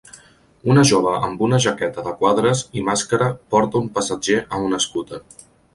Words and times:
Una 0.73 0.85
jove 0.91 1.11
amb 1.27 1.43
una 1.49 1.59
jaqueta 1.67 2.07
de 2.09 2.15
quadres 2.23 2.65
i 2.81 2.85
màscara 2.91 3.31
porta 3.57 3.83
un 3.85 3.95
passatger 3.99 4.45
a 4.49 4.67
un 4.71 4.81
escúter. 4.85 5.27